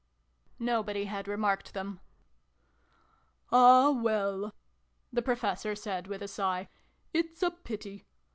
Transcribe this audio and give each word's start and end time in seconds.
Nobody 0.57 1.05
had 1.05 1.27
remarked 1.27 1.75
them." 1.75 1.99
Ah, 3.51 3.91
well!" 3.91 4.55
the 5.13 5.21
Professor 5.21 5.75
said 5.75 6.07
with 6.07 6.23
a 6.23 6.27
sigh. 6.27 6.69
"It's 7.13 7.43
a 7.43 7.51
pity. 7.51 8.07